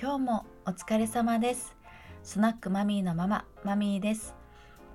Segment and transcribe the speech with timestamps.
[0.00, 1.74] 今日もお疲れ様です。
[2.22, 4.32] スナックマミーのマママミーです。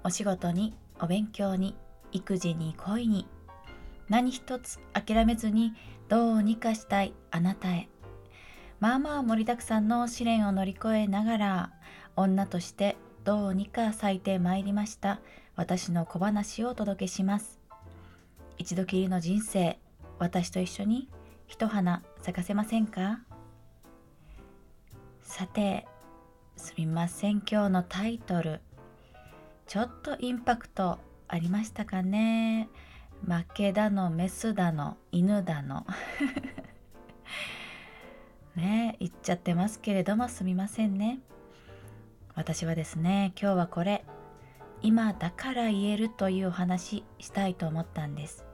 [0.02, 1.76] お仕事にお勉強に
[2.14, 3.28] 育児に恋に。
[4.08, 5.74] 何一つ諦めずに
[6.08, 7.90] どうにかしたいあなたへ。
[8.80, 11.72] まあまあ盛りだくさんの試練を乗り越えながら
[12.16, 12.96] 女として
[13.26, 15.20] どうにか咲いてまいりました。
[15.58, 17.60] 私の小話をお届けします。
[18.58, 19.78] 一度きりの人生
[20.18, 21.10] 私と一緒に
[21.46, 23.20] 一花咲かせませんか？
[25.24, 25.88] さて
[26.58, 27.42] すみません。
[27.50, 28.62] 今日のタイトル。
[29.66, 32.70] ちょっとインパクトありましたかね。
[33.26, 35.88] 負けだのメスだの犬だの。
[38.56, 41.20] ね言っちゃってますけれどもすみませんね。
[42.36, 44.06] 私はですね今日はこれ。
[44.82, 48.46] 今だから言えるというお話したいと思ったんです。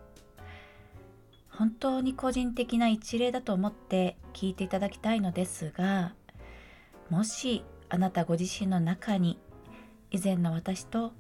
[1.50, 6.14] 本当に個人的な一例だと思って聞いていただきたいのですが
[7.10, 9.40] もしあなたご自身の中に
[10.12, 11.12] 以前の私と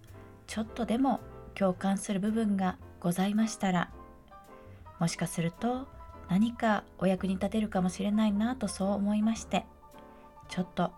[0.48, 1.20] ちょっとでも
[1.56, 3.92] 共感する部分がございましたら
[5.00, 5.88] もしかすると
[6.30, 9.66] 何かお役に立てるかもしれないなとそう思いまして
[10.48, 10.92] ちょっと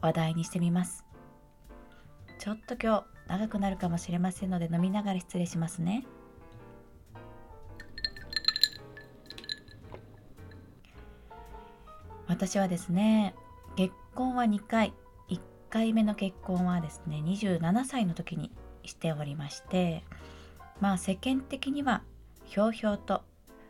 [0.00, 1.04] 話題にしてみます。
[2.38, 6.06] ちょっと今日長くなるかもしれませんので飲みながら失礼しますね。
[12.26, 13.34] 私はですね
[13.76, 14.92] 結婚は2回。
[15.28, 18.50] 1回目の結婚はですね27歳の時に
[18.84, 20.04] しておりまして
[20.80, 22.02] まあ世間的には
[22.44, 23.22] ひょうひょうと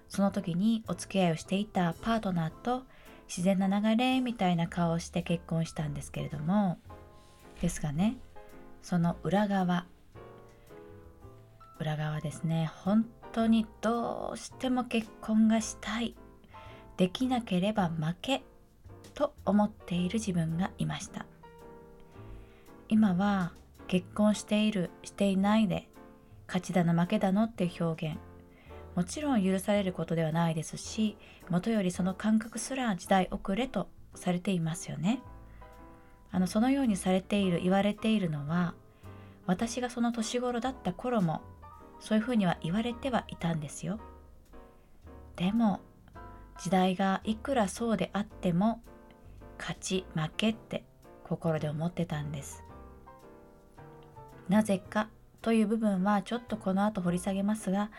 [0.09, 2.85] その時にお付き合いをしていたパートナーと
[3.27, 6.79] 自然な流れみたいな顔をして結婚したんですけれども
[7.61, 8.19] ですがね
[8.83, 9.87] その裏側
[11.81, 16.15] 裏側ですね本当にどうしても結婚がしたい。
[16.97, 18.43] できなければ負け。
[19.17, 21.25] と思っている自分がいました。
[22.89, 23.53] 今は
[23.89, 25.89] 結婚しているしていないで
[26.47, 28.19] 勝ちだの負けだのっていう表現。
[28.95, 31.19] もちろん許されることではないですし
[31.51, 35.21] もとよりその感覚すら時代遅れとされていますよね。
[36.31, 38.75] あのそのようにされている言われているのは
[39.47, 41.41] 私がその年頃だった頃も
[42.01, 43.99] そういうふうには言われてはいたんですよ。
[45.37, 45.81] でも
[46.59, 48.83] 時代がいくらそうであっても
[49.59, 50.85] 勝ち負けって
[51.25, 52.63] 心で思ってたんです。
[54.49, 55.09] なぜか
[55.43, 57.91] という部分はちょっとこの後掘り下げますが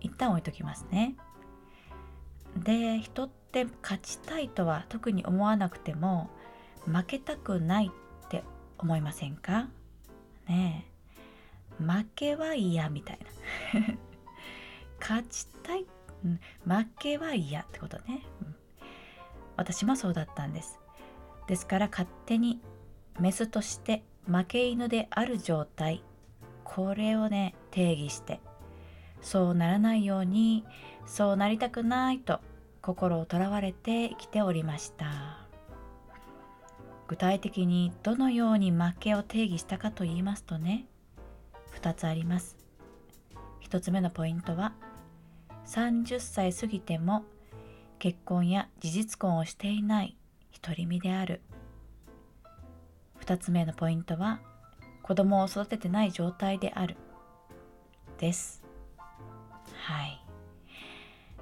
[0.00, 1.16] 一旦置いときますね。
[2.56, 6.30] で人って勝ちたいとは特に思わなくても
[6.86, 8.44] 負けたくないって
[8.78, 9.68] 思いませんか？
[10.48, 10.92] ねえ。
[11.82, 13.18] 負けは嫌みたい
[13.74, 13.80] な。
[15.00, 15.86] 勝ちたい、
[16.64, 18.54] 負けは嫌ってことね、うん、
[19.56, 20.78] 私もそうだったんです。
[21.46, 22.60] ですから勝手に
[23.20, 26.04] メスとして負け犬である状態
[26.64, 28.40] これをね定義して
[29.20, 30.64] そうならないように
[31.06, 32.40] そうなりたくないと
[32.80, 35.42] 心をとらわれて生きておりました。
[37.06, 40.86] 具体的にどのように負けを定義したかと言いますとね
[41.78, 42.56] 2つあります。
[43.68, 44.72] 1つ目のポイントは
[45.66, 47.24] 30歳過ぎても
[47.98, 50.16] 結婚や事実婚をしていない
[50.60, 51.40] 独り身である。
[53.20, 54.40] 2つ目のポイントは
[55.02, 56.96] 子供を育ててない状態である。
[58.18, 58.62] です。
[59.74, 60.24] はい。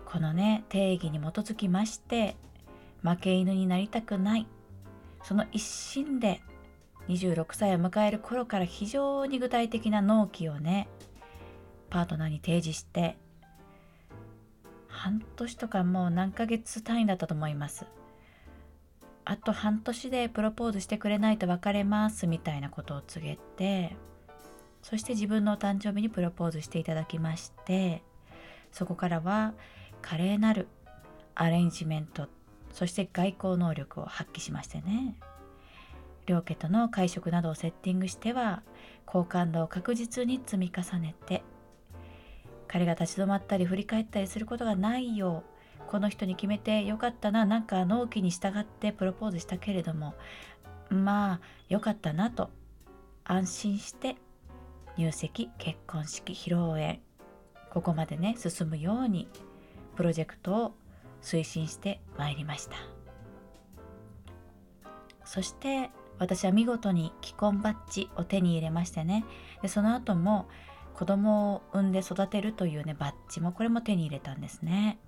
[0.04, 2.36] このね定義に基づきまして
[3.02, 4.46] 負け犬になりたくない。
[5.22, 6.40] その一心で
[7.08, 10.88] 26歳を迎える頃から非常に具体的な納期をね
[11.90, 13.18] パートナーに提示して
[14.88, 17.86] 半年とかもう何ヶ月単位だったと思います。
[19.24, 23.96] あと半年でプロポーズしてくれないと別れますみたいなことを告げて
[24.82, 28.02] そして自分のお誕生日にプロポーズしていただきまして
[28.72, 29.52] そこからは
[30.02, 30.68] 華麗なる
[31.34, 32.28] アレンジメント
[32.72, 35.16] そして外交能力を発揮しましてね。
[36.30, 38.62] 両家との会食などをセッティングしては
[39.04, 41.42] 好感度を確実に積み重ねて
[42.68, 45.59] 彼が立ち止まったり振り返ったりすることがないよう
[45.90, 50.14] この人に決めてよかったななんか納期に従ってプロポーズしたけれども
[50.88, 52.50] まあよかったなと
[53.24, 54.16] 安心して
[54.96, 57.00] 入籍結婚式披露宴
[57.70, 59.28] ここまでね進むように
[59.96, 60.74] プロジェクトを
[61.22, 62.76] 推進してまいりました。
[65.24, 69.24] そして私は見事に既婚バッジを手に入れましてね
[69.62, 70.48] でその後も
[70.94, 74.98] 子供を産んで育てるというねバッジもこれも手に入れたんですね。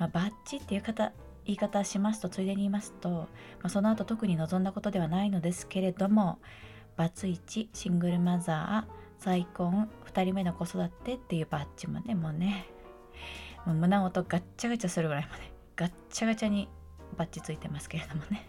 [0.00, 1.12] まあ、バッジっていう方
[1.44, 3.26] 言い方しますとついでに言いますと、ま
[3.64, 6.38] あ、その後特に望んだことではないのですけれども
[6.96, 12.66] バツ1シングルマザー再婚2人目の子育てっていうバッジもねもうね
[13.66, 15.42] もう胸元ガッチャガチャするぐらいまで
[15.76, 16.68] ガッチャガチャに
[17.18, 18.46] バッジついてますけれどもね。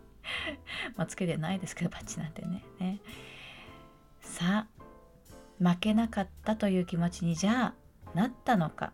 [0.96, 3.00] まあつけてないですけどバッジなんてねね。
[4.20, 7.74] さあ負けなかったという気持ちにじゃ
[8.12, 8.92] あなったのか。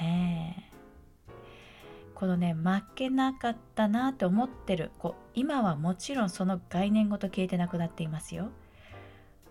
[0.00, 0.70] ね
[2.14, 8.50] このね負けなかったなって思ってるこう今はもちろんその概念ごと消えてなくなっていますよ。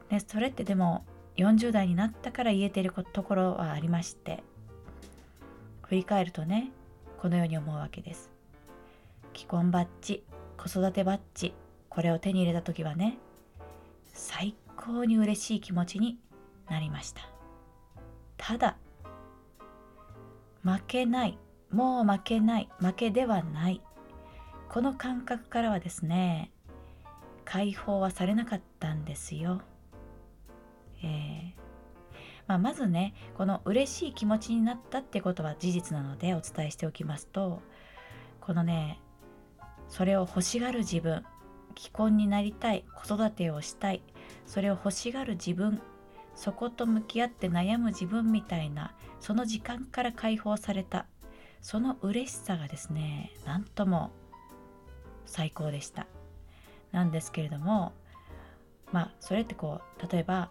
[0.09, 1.05] ね、それってでも
[1.37, 4.43] 40代になったから言えてるところはありまして
[5.83, 6.71] 振り返るとね
[7.19, 8.31] このように思うわけです。
[9.35, 10.23] 既婚バッジ
[10.57, 11.53] 子育てバッジ
[11.89, 13.17] これを手に入れた時はね
[14.13, 16.17] 最高に嬉しい気持ちに
[16.69, 17.21] なりました
[18.37, 18.77] ただ
[20.63, 21.37] 負けない。
[21.71, 22.69] もう負けない。
[22.79, 23.81] 負けではない。
[24.69, 26.51] この感覚からはですね
[27.45, 29.61] 解放はされなかったんですよ。
[31.03, 31.63] えー。
[32.47, 37.61] まあ、まずねこの嬉しい気持ちになったってことは事実なのでお伝えしておきますと
[38.41, 38.99] このね
[39.87, 41.23] それを欲しがる自分
[41.77, 44.03] 既婚になりたい子育てをしたい
[44.45, 45.81] それを欲しがる自分
[46.35, 48.93] そこと向き合って悩む自分みたいな
[49.23, 51.05] その時間から解放された。
[51.61, 54.11] その嬉しさがですねなんとも
[55.25, 56.07] 最高でした。
[56.91, 57.93] なんですけれども
[58.91, 60.49] まあそれってこう例えば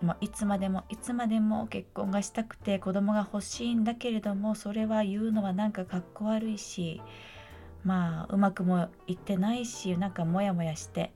[0.00, 7.02] もういつまでもいつまでも結婚がしたくて子供が欲しいんだけれどもそれは言うのはなんかかっこ悪いし
[7.84, 11.12] まあうまくもいってないしなんかモヤモヤして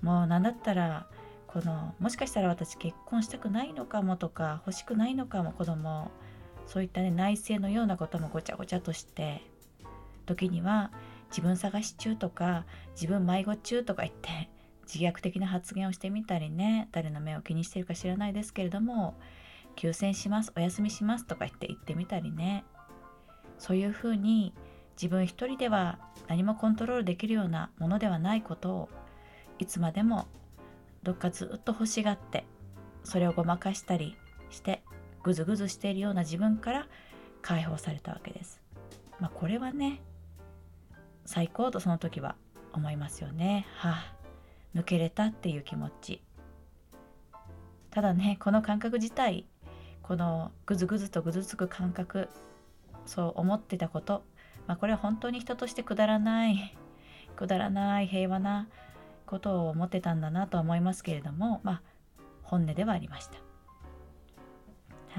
[0.00, 1.08] もう何だったら
[1.56, 6.10] このもしかしたら私結婚したくないのかもとか欲しくないのかも子供
[6.66, 9.40] そういったね内政のようなこともごちゃごちゃとして
[10.26, 10.92] 時には
[11.30, 14.50] 自分探し中とか自分迷子中とか言って
[14.82, 19.14] 自虐的な発言をしてみたりね誰の目を気にしてるか知らないですけれども
[19.76, 22.66] 休戦しますお休みしますとか言って言ってみたりね。
[23.56, 24.52] そういうふうに
[24.92, 25.98] 自分一人では
[26.28, 28.88] 何もコントロールできるようなものではないことを
[29.58, 30.26] いつまでも
[31.06, 32.44] どっかずっと欲しがって
[33.04, 34.16] それをごまかしたり
[34.50, 34.82] して
[35.22, 36.88] ぐずぐずしているような自分から
[37.42, 38.60] 解放されたわけです。
[39.20, 40.00] まあ、これはね
[41.24, 42.34] 最高とその時は
[42.72, 43.68] 思いますよね。
[43.76, 44.16] はあ
[44.74, 46.22] 抜けれたっていう気持ち。
[47.90, 49.46] ただねこの感覚自体
[50.02, 52.28] このぐずぐずとぐずつく感覚
[53.06, 54.24] そう思ってたこと、
[54.66, 56.76] まあ、これは本当に人としてくだらない
[57.36, 58.66] くだらない平和な
[59.26, 61.82] ことを思ってたんだなと思いますけれどもまあ
[62.42, 63.38] 本音ではありました。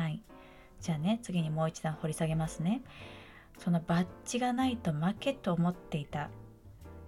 [0.02, 0.22] はい。
[0.80, 2.82] じゃあね、次にもう一段掘り下げますね。
[3.58, 6.30] そのバッジがないと負けと思っていた。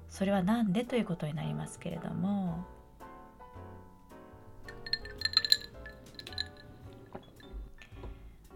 [0.09, 2.65] それは何でということになりますけれども、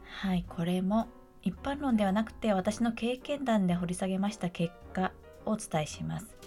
[0.06, 1.08] はい、これも
[1.44, 5.12] 一般論ではなくて私の経験談で掘り下げました結果
[5.46, 6.43] をお伝えします。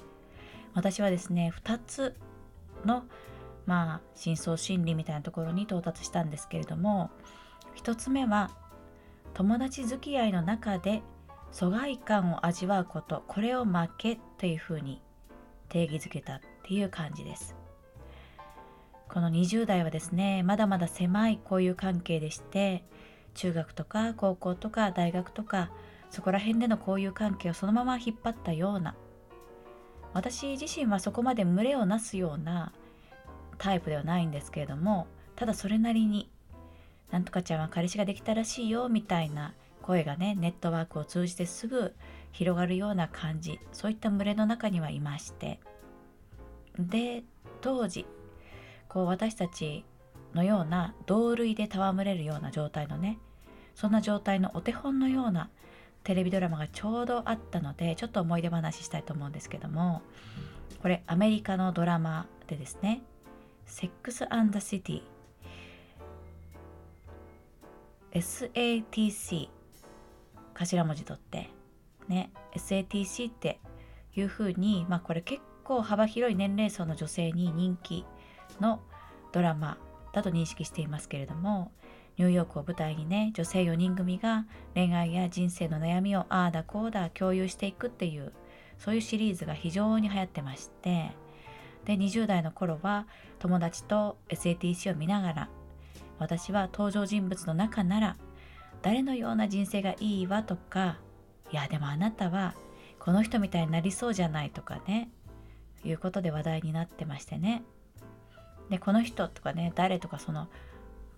[0.76, 2.14] 私はですね、2つ
[2.84, 3.04] の
[3.64, 7.10] まあ深層心理みたいなところに到達したんですけれども
[7.82, 8.50] 1つ目は
[9.34, 11.02] 友達付き合いの中で
[11.50, 15.00] 疎外感を味わうことこれを負けというふうに
[15.68, 17.56] 定義づけたっていう感じです。
[19.08, 22.84] この20代はですねまだまだ狭い交友関係でして
[23.34, 25.70] 中学とか高校とか大学とか
[26.10, 28.94] そこら辺での交友関係をそのまま引っ張ったような
[30.16, 32.72] 私自身はそこまで群れをなすような
[33.58, 36.30] タイプではないんですけれどもただそれなりに
[37.10, 41.94] なんとかちゃんは彼氏ができたらしいよみたいな声がねネットワークを通じてすぐ
[42.32, 45.60] 広がるような感じそういった群れの中にはいまして。
[46.78, 47.22] で
[47.60, 48.06] 当時
[48.88, 49.84] こう私たち
[50.34, 53.18] のような同類で戯れるような状態のね
[53.74, 55.50] そんな状態のお手本のような
[56.06, 60.02] テレビドラマがちょうどあったのでちょっと思い出話したいと思うんですけども
[60.80, 63.02] これアメリカのドラマでですね
[63.66, 65.02] 「セックス・アンダ・シティ」
[68.14, 69.48] SATC
[70.54, 71.50] 頭文字取って。
[72.06, 73.58] ね SATC って
[74.14, 78.04] いうふうにまあこれ結構幅広い年齢層の女性に人気
[78.60, 78.80] の
[79.32, 79.76] ドラマ
[80.12, 81.72] だと認識していますけれども
[82.18, 88.32] ニューヨークを舞台にね女性4人組が恋愛や人生の悩みをああだこうだ共有していくっていう
[88.78, 91.12] そういうシリーズが非常に流行ってまして。
[91.86, 93.06] で20代の頃は
[93.38, 95.48] 友達と SATC を見ながら
[96.18, 98.16] 私は登場人物の中なら
[98.82, 100.98] 誰のような人生がいいわとか
[101.52, 102.54] いやでもあなたは
[102.98, 105.10] この人みたいになりそうじゃないとかね
[105.84, 107.62] いうことで話題になってましてね。
[108.68, 110.48] でこの人とかね誰とかその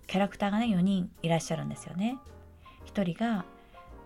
[0.09, 2.17] キャラクターがね4人いらっしゃるんですよね。
[2.87, 3.45] 1人が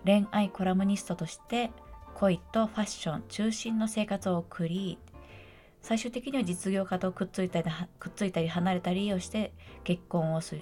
[0.06, 1.72] 恋愛コラムニストとして
[2.16, 4.98] 恋とファッション中心の生活を送り
[5.82, 9.54] 最終的には実業家とくっついたりくっついたり離れたりをして
[9.86, 10.58] 結婚をす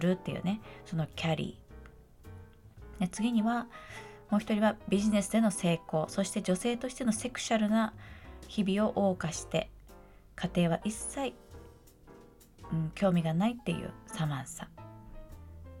[0.00, 3.00] るっていうねそのキャリー。
[3.00, 3.66] で次には
[4.30, 7.92] もう一人はビジネスでの成功そして女性としてのセクシャルな
[8.48, 9.68] 日々を謳歌して
[10.36, 11.34] 家庭は一切、
[12.72, 14.68] うん、興味がないっていうサマンサ。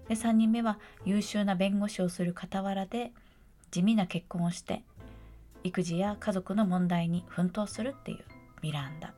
[0.08, 3.12] で3人目は優秀な弁護士をする傍らで
[3.70, 4.82] 地味な結婚をして
[5.62, 8.24] 育児や家族の問題に奮闘するっていう
[8.62, 9.14] ミランダ。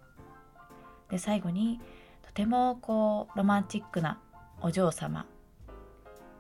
[1.11, 1.81] で最後に
[2.23, 4.19] とてもこうロマンチックな
[4.61, 5.27] お嬢様。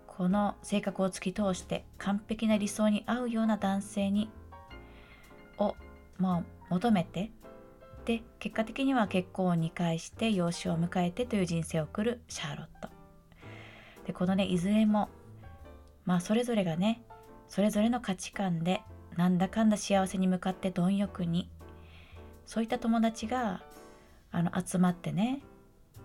[0.06, 4.28] この性格を突き通して完璧な理想に合うような男性に
[5.58, 5.74] を、
[6.18, 7.30] まあ、求めて
[8.04, 12.88] で結果的には結婚を2回して養子を迎えてという人生を送るシャーロット。
[14.06, 15.08] でこのねいずれも
[16.04, 17.02] まあそれぞれがね
[17.48, 18.82] それぞれの価値観で
[19.16, 21.48] なんだかんだ幸せに向かって貪欲に
[22.46, 23.62] そういった友達が
[24.32, 25.40] あの集まってね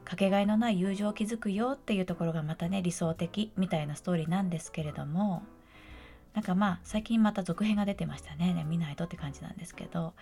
[0.06, 5.44] かけがえのない友情を築くよっていうところがまたね理想的みたいなストーリーなんですけれども
[6.36, 8.54] なんかまあ最近また続編が出てましたね。
[8.54, 10.14] ね見ないとって感じなんですけど。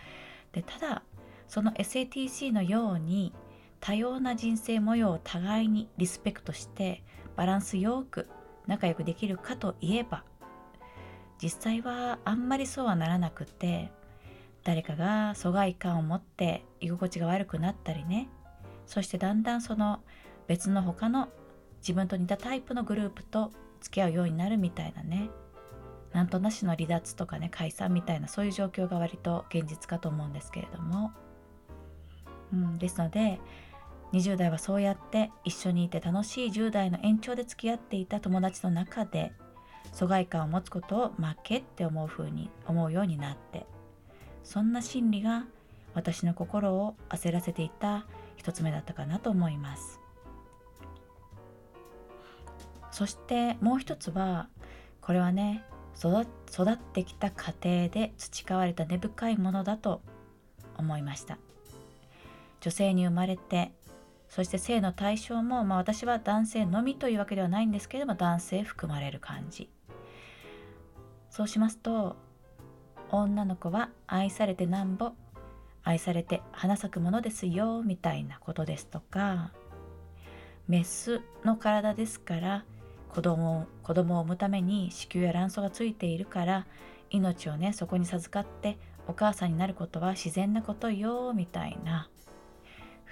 [0.53, 1.03] でただ
[1.48, 3.34] その SATC のように
[3.80, 7.04] 多様な人生模様を互いにリスペクトして
[7.36, 8.28] バランスよく
[8.68, 10.24] 仲良くできるかといえば
[11.42, 13.92] 実際はあんまりそうはならなくて
[14.64, 18.30] 誰かが疎外感を持って居心地が悪くなったりね
[18.88, 20.00] そしてだんだんその
[20.48, 21.30] 別の他の
[21.80, 25.30] 自分と似たタイプのグループと付き合うようになるみたいなね
[26.16, 31.12] なんとなしの離脱とかね解散みたいなそういう状況が割と現実かと思うんですけれども、
[32.54, 33.40] うん、ですので
[34.14, 39.34] 20代はそうやって一緒にいて楽しい10代の延長で付き合っていた友達の中で
[39.92, 43.66] 疎外感を持つことを負けって思う風に思うようになって
[44.44, 45.46] そんな心理が
[45.94, 50.00] 私の心を焦らせていた一つ目だったかなと思います。
[52.92, 54.48] そしてもう一つは
[55.02, 55.66] これはね
[55.98, 60.02] 育ってきた家庭で培われた根深いものだと
[60.78, 61.38] 思いました。
[62.65, 63.74] 女性に生まれて
[64.27, 69.69] そして性の対象も、まあ、私は男性のみというわけではないんですけれども男性含まれる感じ。
[71.29, 72.15] そうしますと
[73.12, 75.12] 女の子は愛されてなんぼ
[75.84, 79.51] 愛されて花咲くものですよみたいなことですとか
[80.67, 82.65] メスの体ですから
[83.10, 86.65] 子供を子供を産むために子宮や卵巣がついているから
[87.12, 92.10] 命をねそこに授かってお母さんになることは自然なことよみたいな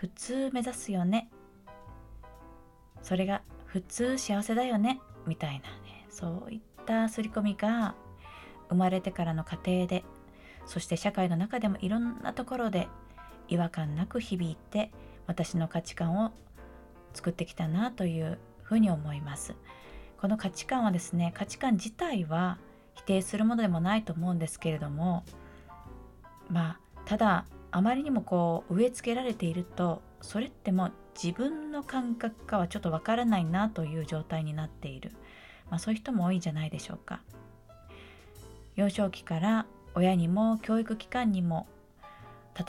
[0.03, 1.29] 普通目指すよね。
[3.01, 4.99] それが普通幸せだよね。
[5.25, 6.05] みたいなね。
[6.09, 7.95] そういった刷り込みが
[8.67, 10.03] 生まれてからの過程で
[10.65, 12.89] そして社会の中でもいろんなところで
[13.47, 14.91] 違和感なく響いて
[15.25, 16.31] 私の価値観を
[17.13, 19.55] 作ってきたなというふうに思います。
[20.19, 22.57] この価値観はですね価値観自体は
[22.93, 25.23] 否定するものでもないと思うんですけれども
[26.49, 27.45] まあただ
[27.75, 35.11] あまりにもこう植え付けられているとそれってもう自分の感覚かはちょっとわからないなという状態になっている、
[35.71, 37.21] まあ、そういう人も多いんじゃないでしょうか。
[38.75, 39.65] 幼少期から
[39.95, 41.67] 親にも教育機関にも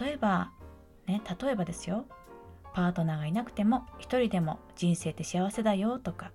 [0.01, 0.53] 例えば
[1.07, 2.07] ね例えばですよ。
[2.73, 6.33] パートナーがいなくても一人でも人生って幸せだよとか。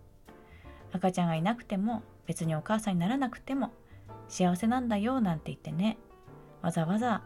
[0.92, 3.72] 赤ちゃんがいなくても別にお母さんにならなくても
[4.28, 5.98] 幸せなんだよなんて言ってね
[6.62, 7.24] わざわざ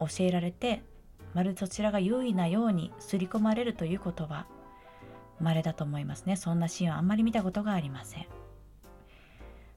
[0.00, 0.82] 教えられて
[1.34, 4.46] まるでそちらが優位なように刷り込まれるということは
[5.38, 6.36] 稀だと思いますね。
[6.36, 8.26] そんなシーンはあんまり見たことがありません。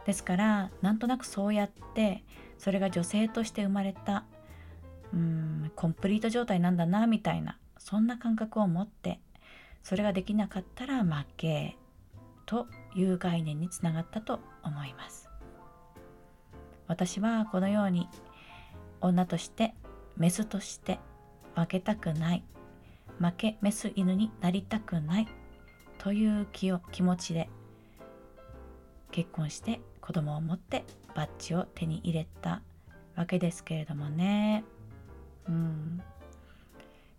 [0.05, 2.23] ですからなんとなくそうやって
[2.57, 4.25] それが女性として生まれた
[5.13, 9.21] うんコンプリート状態なんだなみたいなそんな感覚を持って
[9.81, 11.77] それができなかったら負け
[12.45, 15.29] という概念につながったと思います。
[16.87, 18.09] 私はこのように
[18.99, 19.73] 女として
[20.17, 20.99] メスとして
[21.55, 22.43] 負けたくない。
[23.19, 25.27] 負けメス犬になりたくない。
[25.97, 27.49] という気を気持ちで
[29.11, 30.83] 結婚して子供を持って
[31.15, 32.61] バッジを手に入れた
[33.15, 34.65] わけですけれどもね。
[35.47, 36.01] うん。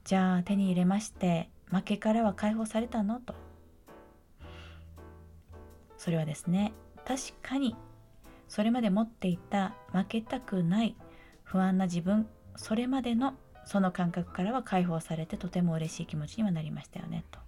[0.05, 3.21] じゃあ手に入れまして負けからは解放されたの？
[3.21, 3.35] と。
[5.97, 6.75] それはですね
[7.07, 7.75] 確かに
[8.49, 10.97] それまで持っていた負けたくない
[11.43, 13.35] 不安な自分それまでの
[13.67, 17.39] その感覚からは解放されてとても嬉しい気持ちにはなりましたよねと。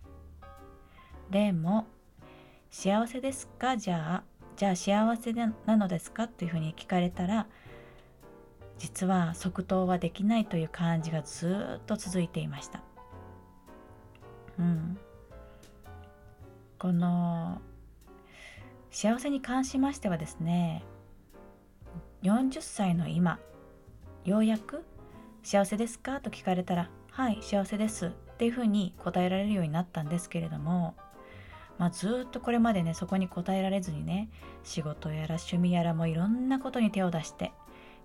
[1.31, 1.87] でも
[2.71, 3.77] 幸せですか？
[3.77, 4.23] じゃあ
[4.57, 6.27] じゃあ幸せなのですか？
[6.27, 7.47] というふうに聞かれたら
[8.79, 12.83] 実は即答はできないという感じがずっと続いていました。
[14.59, 14.99] うん、
[16.79, 17.61] この
[18.91, 20.83] 幸せに関しましてはですね
[22.23, 23.39] 40歳の今
[24.25, 24.83] ようやく
[25.47, 30.97] 「幸せですか?」と聞かれたら「はい幸せです」っていうふうに答えられるようになったんですけれども、
[31.79, 34.29] まあ、ずっとこれまでねそこに答えられずにね
[34.65, 37.53] 仕事やら趣味やらもいろんなことに手を出して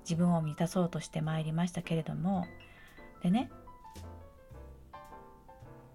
[0.02, 2.46] 自分を満たそうとしてまいりましたけれども
[3.24, 3.52] でね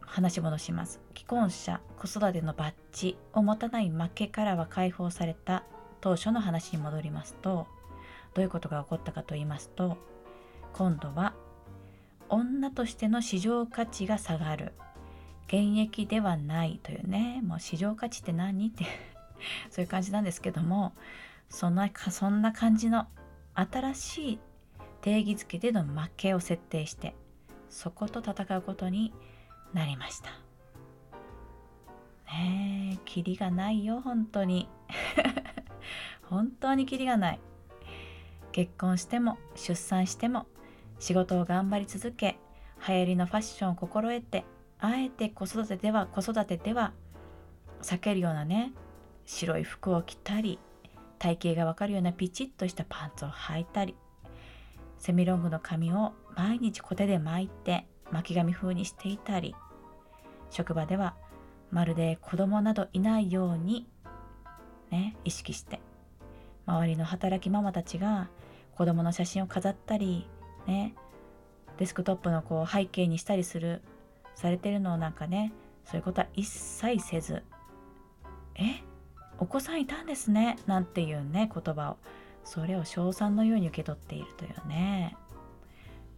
[0.01, 5.63] 話戻します既婚者子育てのバッジを持たない負けからは解放された
[6.01, 7.69] 当初の話に戻りますと
[8.35, 9.97] どういうことが起こったかと言いますと
[10.73, 11.33] 今度は
[12.29, 14.73] 女としての市場価値が下がる。
[15.47, 17.41] 現役ではないというね。
[17.45, 18.69] もう市場価値って何？
[18.69, 18.85] って
[19.71, 20.93] そういう感じなんですけども。
[21.49, 23.07] そんなそんな感じの
[23.55, 24.39] 新しい
[25.01, 27.15] 定義づけでの負けを設定して
[27.69, 29.13] そこと戦うことに
[29.73, 30.31] なりました。
[32.33, 34.69] ねえキリがないよ本当に。
[36.29, 37.41] 本当にキリがない。
[38.53, 40.47] 結婚しても出産しても
[40.99, 42.39] 仕事を頑張り続け
[42.87, 44.45] 流行りのファッションを心得て
[44.79, 46.93] あえて子育てでは子育てでは
[47.83, 48.73] 避けるようなね
[49.25, 50.59] 白い服を着たり
[51.19, 53.95] 体型がわかるようなピチッとしたパンツを履いたり
[54.99, 59.55] セミロングの髪を毎日コテで巻いて巻き髪風にしていたり
[60.51, 61.15] 職場では
[61.71, 63.87] まるで子供などいないように
[64.91, 65.81] ね意識して
[66.67, 68.29] 周りの働きママたちが
[68.77, 70.29] 子供の写真を飾ったり
[70.67, 70.95] ね。
[71.79, 73.83] デスクトップのこう背景にしたりする
[74.35, 75.53] されてるのをなんかね
[75.85, 77.43] そういうことは一切せず
[78.55, 78.83] え
[79.39, 81.97] お子さんいたんですねなんていうね言葉を
[82.45, 85.17] それを称賛のように受け取っているというね。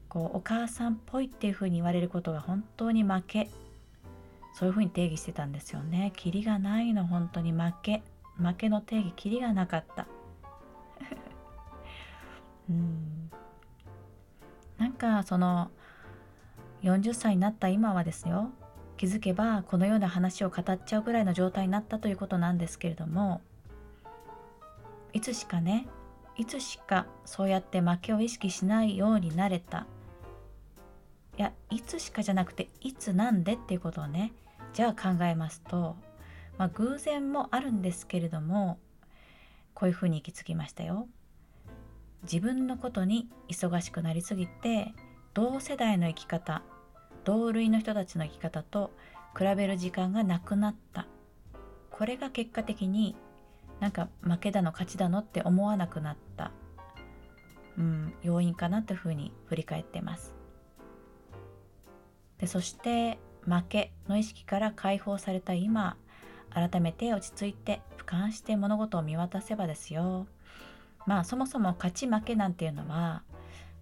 [0.08, 3.50] こうお母さんっぽいっていうふうに言われることが本当に負け。
[4.54, 6.12] そういうふうに定義してたんですよね。
[6.16, 8.02] キリがないの本当に負け。
[8.36, 10.06] 負けの定義キリがなかった。
[12.68, 12.76] うん。
[12.76, 13.07] なん
[14.98, 15.70] かその
[16.82, 18.50] 40歳になった今はですよ
[18.96, 23.40] 気づけばこのような話を語っちゃうぐらいの状態になったということなんですけれども
[25.12, 25.86] いつしかね
[26.36, 29.86] いつしかそうやって負けを意識しないようになれた
[31.36, 34.32] いやいつしかじゃなくていつなんでっていうことをね
[34.72, 35.96] じゃあ考えますと、
[36.58, 38.78] まあ、偶然もあるんですけれども
[39.74, 41.06] こういうふうに行き着きましたよ。
[42.22, 44.92] 自分のことに忙しくなりすぎて
[45.34, 46.62] 同世代の生き方
[47.24, 48.90] 同類の人たちの生き方と
[49.36, 51.06] 比べる時間がなくなった。
[51.90, 53.16] これが結果的に
[53.80, 56.52] なんか負けだの勝ちだのって思わなくなった、
[57.76, 60.32] うん、要因かなというふうに振り返ってます。
[62.38, 65.96] でそして負けの意識から解放された今
[66.50, 70.26] 改めて落ち着いて俯瞰して物事を見渡せばですよ。
[71.06, 73.22] まあそもそも勝ち負けなんていうのは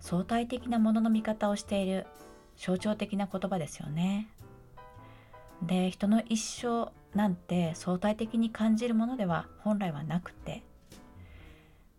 [0.00, 2.06] 相対的なものの見方をしている
[2.56, 4.28] 象徴的な言葉ですよね。
[5.62, 10.62] で人の一生なんて相対的に感じるものでは本来はなくて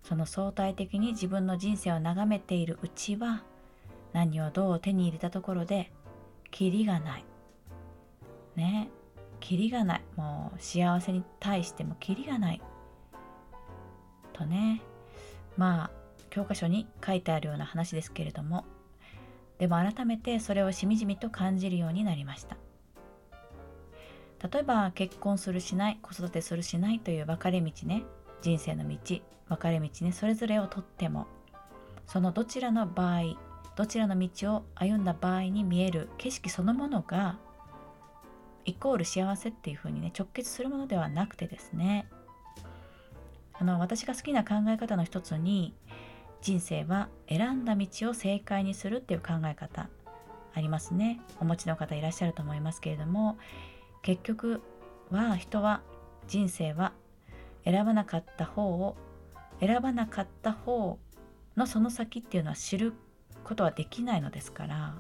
[0.04, 3.44] その相対的に自分の人生を眺めているうちは
[4.14, 5.92] 何をどう手に入れたところで
[6.52, 7.26] キリがない。
[8.56, 8.90] ね。
[9.40, 10.02] キリがない。
[10.16, 12.62] もう幸せに対してもキリがない。
[14.34, 14.82] とね。
[15.58, 15.92] まあ
[16.30, 18.66] 教科書に書いてあるような話ですけれども
[19.58, 22.58] でも改めてそれをしみじみと感じるようになりました。
[24.52, 28.04] 例えば結婚するしない子育てするしないという分かれ道ね
[28.42, 28.98] 人生の道
[29.50, 31.28] 分かれ道ねそれぞれをとっても
[32.06, 33.22] そのどちらの場合
[33.76, 37.38] どちらの道を歩んだ場合に見える景色そのものが
[38.66, 42.08] イコール幸せっていうふうにね直結するものではなくてですね
[43.60, 45.74] あの私が好きな考え方の一つに
[46.42, 49.90] 人生は選んだ道を正解にするっていう考え方
[50.54, 51.20] ありますね。
[51.40, 53.38] お持ちの方いらっしゃると思いますけれども
[54.02, 54.62] 結局
[55.12, 55.82] は人は
[56.28, 56.94] 人生は
[57.64, 58.96] 選ばなかった方を
[59.60, 61.00] 選ばなかった方
[61.56, 62.94] のその先っていうのは知る
[63.44, 64.96] ことはできないのですから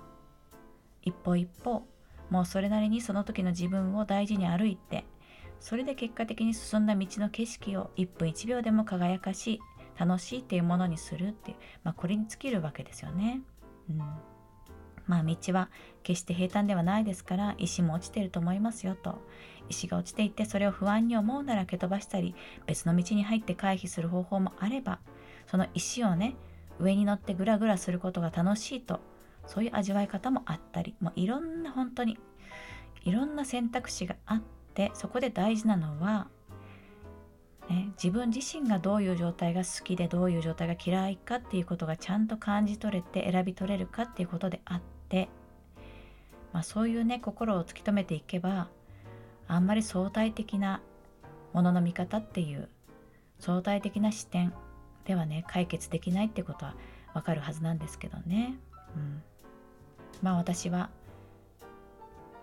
[1.02, 1.84] 一歩一歩
[2.30, 5.06] もうそれなりにその時の自分を大事に歩いて
[5.60, 9.60] それで結果的に進んだ道の景色を1分1秒でも輝かしい
[10.00, 13.42] 楽しいっていうものにするっていう、まあ、これに尽きるわけですよね。
[13.90, 14.02] うん
[15.08, 15.70] まあ道は
[16.04, 19.22] 決して平坦ではないですから石も落ちてると思いますよと
[19.70, 25.00] 石が落ちていてそれを不安に思うなら蹴飛ばしたり別の道に入って回避する方法もあれば
[25.50, 26.36] その石をね
[26.80, 29.00] 上に乗ってグラグラすることが楽しいと
[29.46, 32.18] そういう味わい方もあったりもういろんな本当に
[33.04, 36.28] いろんな選択肢があっててそこで大事なのは、
[37.68, 45.30] ね、自分自身がどういう状態が好きでどういう状態が嫌いかっていうことがちゃんと感じ取れて選び取れるかっていうことであって、
[46.54, 48.68] まあ、そういうね心を突き止めていけば
[49.48, 50.80] あんまり相対的な
[51.54, 52.70] ものの見方っていう
[53.40, 54.54] 相対的な視点
[55.06, 56.76] ではね解決できないってことは
[57.16, 58.60] わかるはずなんですけどね。
[58.96, 59.24] うん、
[60.22, 60.92] まあ私は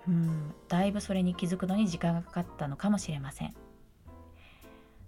[0.08, 3.54] うんだいぶそれに気づくのに時間がかかったのかもしれません。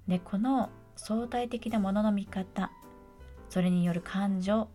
[0.08, 2.70] でこの相対的なものの見方
[3.48, 4.68] それによる感情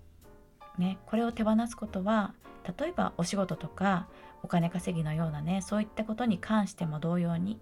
[0.78, 2.34] ねこれを手放すことは
[2.78, 4.08] 例えばお仕事とか
[4.44, 7.60] お金稼ぎのようなねそういったことに関しても同様に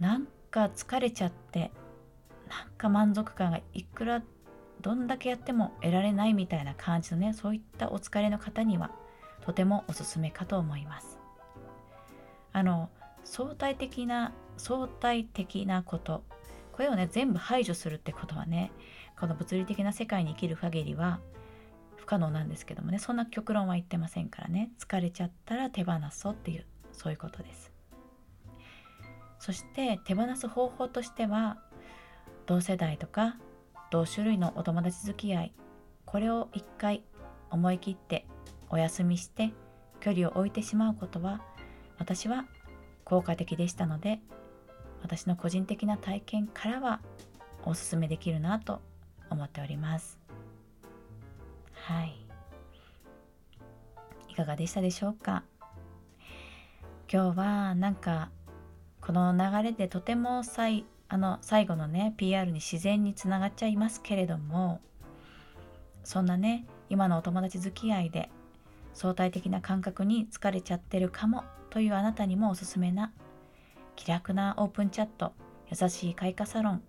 [0.00, 1.72] なんか疲れちゃって
[2.48, 4.22] なんか満足感がいくら
[4.80, 8.90] どんだけやっても得られないみたいな感じのねそういったお疲れの方には
[9.40, 11.23] とてもおすすめかと思います
[12.54, 12.88] あの
[13.24, 16.22] 相対的な相対的なこと。
[16.72, 18.72] これをね全部排除するってことはね
[19.18, 21.20] この物理的な世界に生きる限りは
[21.96, 24.70] 不可能なんですけどもねそんな極論は言ってませんからね。
[24.78, 27.72] 疲れちゃったら手放そうっていうそういうことです。
[29.38, 31.58] そして手放す方法としては
[32.46, 33.36] 同世代とか
[33.90, 35.54] 同種類のお友達付き合い
[36.04, 37.04] これを一回
[37.50, 38.26] 思い切って
[38.70, 39.52] お休みして
[40.00, 41.40] 距離を置いてしまうことは
[41.98, 42.46] 私は
[43.04, 44.20] 効果的でしたので
[45.02, 47.00] 私の個人的な体験からは
[47.64, 48.80] おすすめできるなと
[49.30, 50.18] 思っております。
[51.74, 52.14] はい。
[54.30, 55.44] いかがでしたでしょうか？
[57.12, 58.30] 今日はなんか
[59.00, 64.80] この流れでとても最あの最後のね PR に自然につながっちゃいますけれども
[66.02, 68.30] そんなね今のお友達付き合いで
[68.94, 73.10] 相対的な感覚に疲れちゃってるかもというあなたにもおすすめな
[73.96, 75.32] 気楽なオープンチャット
[75.68, 76.82] 優しい開花サロン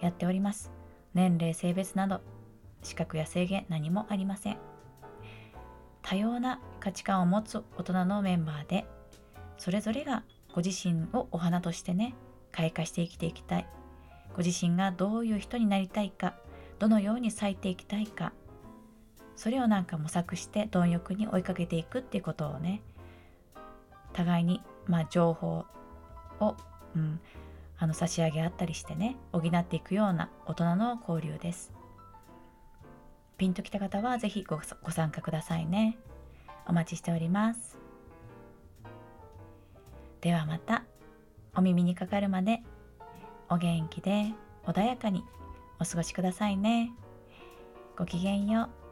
[0.00, 0.72] やっております。
[1.14, 2.20] 年齢性別など
[2.82, 4.58] 資格や制限何もありません。
[6.02, 8.84] 多様な価値観を持つ大人のメンバーで
[9.58, 12.16] それぞれがご自身をお花としてね
[12.50, 13.68] 開花して生きていきたい。
[14.34, 16.34] ご自身がどういう人になりたいか
[16.80, 18.32] どのように咲いていきたいか
[19.36, 22.82] それをなんか模索して貪欲に追いかけていくっていうことをね
[24.16, 25.66] 互いに、まあ、情報
[26.40, 26.56] を、
[26.94, 27.20] うん、
[27.78, 31.72] あの差し上げあったりしてね補っていくような大人の交流です。
[33.36, 35.98] ピンときた方は是非ごご参加くださいね。
[36.66, 37.78] お待ちしております。
[40.22, 40.84] ではまた
[41.54, 42.62] お耳にかかるまで
[43.50, 44.32] お元気で
[44.64, 45.22] 穏やかに
[45.78, 46.92] お過ごしくださいね。
[47.96, 48.85] ごきげんよう。